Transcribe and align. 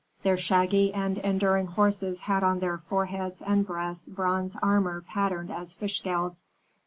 Their 0.23 0.35
shaggy 0.35 0.91
and 0.91 1.19
enduring 1.19 1.67
horses 1.67 2.21
had 2.21 2.41
on 2.43 2.57
their 2.57 2.79
foreheads 2.79 3.39
and 3.39 3.67
breasts 3.67 4.09
bronze 4.09 4.57
armor 4.63 5.01
patterned 5.01 5.51
as 5.51 5.75
fish 5.75 5.99
scales. 5.99 6.41